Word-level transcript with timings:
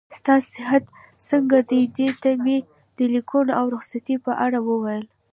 ستا 0.17 0.35
صحت 0.51 0.83
څنګه 1.29 1.57
دی؟ 1.69 1.81
دې 1.97 2.09
ته 2.21 2.31
مې 2.43 2.57
د 2.97 2.99
لیکونو 3.13 3.51
او 3.59 3.65
رخصتۍ 3.75 4.15
په 4.25 4.31
اړه 4.45 4.59
وویل. 4.69 5.05